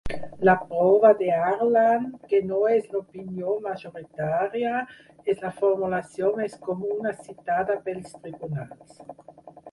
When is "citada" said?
7.27-7.77